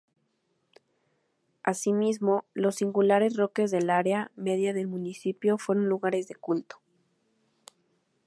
[1.61, 6.81] Asimismo, los singulares roques del área media del municipio fueron lugares de culto.